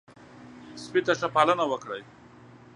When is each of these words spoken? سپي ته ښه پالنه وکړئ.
سپي 0.83 0.99
ته 1.05 1.13
ښه 1.19 1.27
پالنه 1.35 1.63
وکړئ. 1.71 2.01